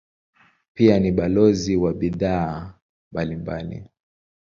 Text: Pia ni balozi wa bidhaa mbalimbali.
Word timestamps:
Pia 0.73 0.99
ni 0.99 1.11
balozi 1.11 1.75
wa 1.75 1.93
bidhaa 1.93 2.73
mbalimbali. 3.11 3.89